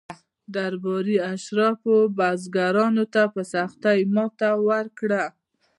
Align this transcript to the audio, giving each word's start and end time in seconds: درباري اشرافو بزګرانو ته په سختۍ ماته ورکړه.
درباري 0.55 1.17
اشرافو 1.33 1.95
بزګرانو 2.17 3.05
ته 3.13 3.23
په 3.33 3.41
سختۍ 3.53 3.99
ماته 4.15 4.49
ورکړه. 4.67 5.23